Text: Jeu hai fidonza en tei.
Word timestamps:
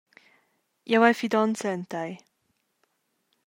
Jeu 0.93 1.01
hai 1.07 1.15
fidonza 1.21 1.69
en 1.77 1.83
tei. 1.93 2.11